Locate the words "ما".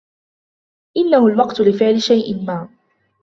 2.43-2.69